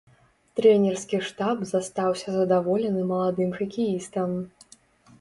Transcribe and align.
Трэнерскі 0.59 1.19
штаб 1.27 1.61
застаўся 1.73 2.27
задаволены 2.39 3.07
маладым 3.13 3.57
хакеістам. 3.63 4.29